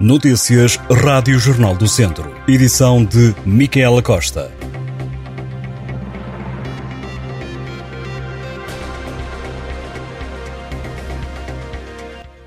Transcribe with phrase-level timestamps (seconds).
[0.00, 2.34] Notícias Rádio Jornal do Centro.
[2.48, 4.50] Edição de Micaela Costa.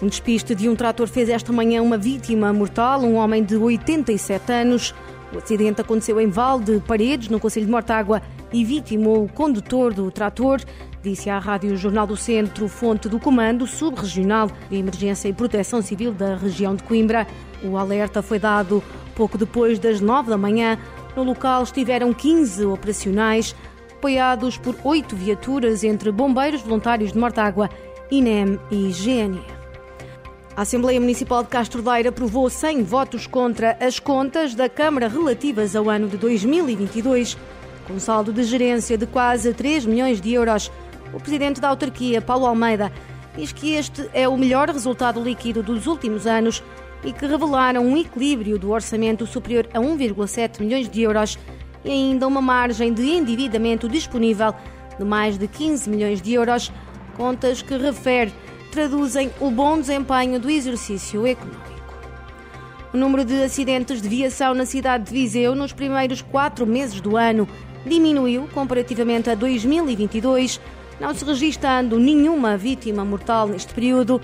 [0.00, 4.52] Um despiste de um trator fez esta manhã uma vítima mortal, um homem de 87
[4.52, 4.94] anos.
[5.34, 8.22] O acidente aconteceu em Val de Paredes, no Conselho de Mortágua,
[8.52, 10.60] e vitimou o condutor do trator,
[11.02, 16.12] disse à Rádio Jornal do Centro, fonte do Comando Subregional de Emergência e Proteção Civil
[16.12, 17.26] da região de Coimbra.
[17.62, 18.82] O alerta foi dado
[19.14, 20.78] pouco depois das 9 da manhã.
[21.16, 23.54] No local estiveram 15 operacionais,
[23.92, 27.70] apoiados por oito viaturas entre bombeiros voluntários de Mortágua,
[28.10, 29.60] INEM e GNR.
[30.56, 35.74] A Assembleia Municipal de Castro Daire aprovou 100 votos contra as contas da Câmara relativas
[35.74, 37.38] ao ano de 2022,
[37.86, 40.70] com saldo de gerência de quase 3 milhões de euros.
[41.12, 42.92] O presidente da autarquia, Paulo Almeida,
[43.36, 46.62] diz que este é o melhor resultado líquido dos últimos anos
[47.04, 51.38] e que revelaram um equilíbrio do orçamento superior a 1,7 milhões de euros
[51.84, 54.54] e ainda uma margem de endividamento disponível
[54.98, 56.70] de mais de 15 milhões de euros,
[57.16, 58.32] contas que refere
[58.70, 61.70] traduzem o bom desempenho do exercício económico.
[62.92, 67.16] O número de acidentes de viação na cidade de Viseu nos primeiros quatro meses do
[67.16, 67.48] ano
[67.86, 70.60] diminuiu comparativamente a 2022,
[71.00, 74.20] não se registrando nenhuma vítima mortal neste período.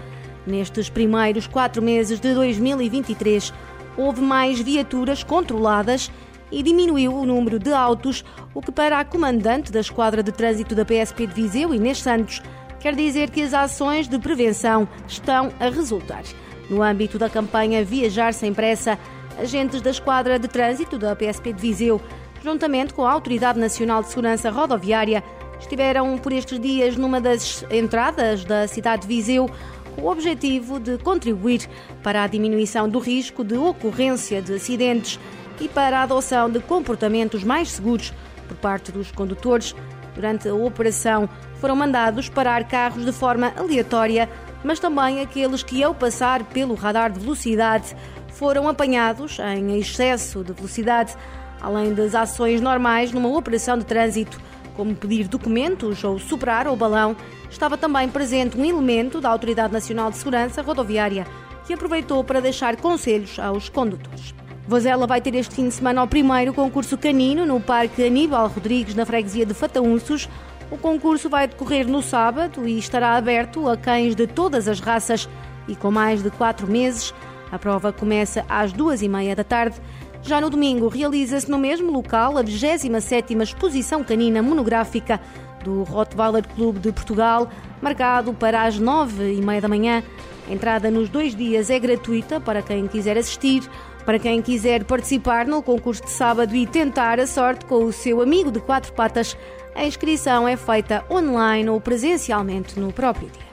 [0.46, 3.52] Nestes primeiros quatro meses de 2023,
[3.96, 6.10] houve mais viaturas controladas
[6.52, 8.24] e diminuiu o número de autos,
[8.54, 12.40] o que para a comandante da Esquadra de Trânsito da PSP de Viseu, Inês Santos,
[12.78, 16.22] quer dizer que as ações de prevenção estão a resultar.
[16.70, 18.98] No âmbito da campanha Viajar Sem Pressa,
[19.38, 22.00] agentes da Esquadra de Trânsito da PSP de Viseu,
[22.44, 25.24] juntamente com a Autoridade Nacional de Segurança Rodoviária,
[25.60, 29.50] estiveram por estes dias numa das entradas da cidade de Viseu
[29.94, 31.68] com o objetivo de contribuir
[32.02, 35.18] para a diminuição do risco de ocorrência de acidentes
[35.60, 38.12] e para a adoção de comportamentos mais seguros
[38.46, 39.74] por parte dos condutores.
[40.14, 41.28] Durante a operação,
[41.60, 44.28] foram mandados parar carros de forma aleatória,
[44.64, 47.94] mas também aqueles que, ao passar pelo radar de velocidade,
[48.28, 51.14] foram apanhados em excesso de velocidade,
[51.60, 54.40] além das ações normais numa operação de trânsito,
[54.76, 57.16] como pedir documentos ou superar o balão,
[57.50, 61.26] estava também presente um elemento da Autoridade Nacional de Segurança Rodoviária,
[61.66, 64.34] que aproveitou para deixar conselhos aos condutores.
[64.68, 68.94] Vozela vai ter este fim de semana o primeiro concurso canino no Parque Aníbal Rodrigues,
[68.94, 70.28] na freguesia de Fataunços,
[70.70, 75.28] o concurso vai decorrer no sábado e estará aberto a cães de todas as raças
[75.68, 77.14] e com mais de quatro meses.
[77.52, 79.80] A prova começa às duas e meia da tarde.
[80.26, 85.20] Já no domingo realiza-se no mesmo local a 27ª Exposição Canina Monográfica
[85.62, 87.48] do Rottweiler Clube de Portugal,
[87.80, 90.02] marcado para as nove e meia da manhã.
[90.48, 93.62] A entrada nos dois dias é gratuita para quem quiser assistir.
[94.04, 98.20] Para quem quiser participar no concurso de sábado e tentar a sorte com o seu
[98.20, 99.36] amigo de quatro patas,
[99.76, 103.45] a inscrição é feita online ou presencialmente no próprio dia.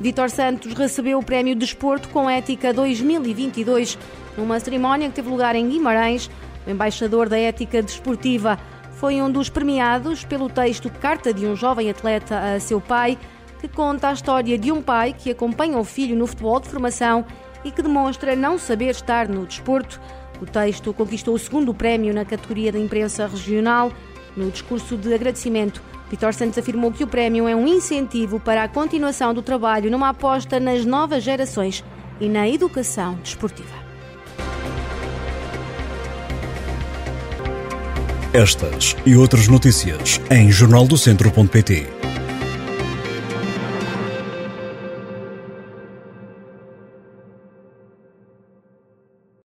[0.00, 3.98] Vitor Santos recebeu o Prémio Desporto com Ética 2022
[4.36, 6.30] numa cerimónia que teve lugar em Guimarães.
[6.64, 8.60] O embaixador da Ética Desportiva
[8.92, 13.18] foi um dos premiados pelo texto Carta de um Jovem Atleta a seu pai,
[13.60, 17.24] que conta a história de um pai que acompanha o filho no futebol de formação
[17.64, 20.00] e que demonstra não saber estar no desporto.
[20.40, 23.90] O texto conquistou o segundo prémio na categoria da imprensa regional
[24.36, 28.68] no discurso de agradecimento, Vitor Santos afirmou que o prémio é um incentivo para a
[28.68, 31.84] continuação do trabalho numa aposta nas novas gerações
[32.20, 33.88] e na educação desportiva.
[38.32, 41.97] Estas e outras notícias em jornaldocentro.pt.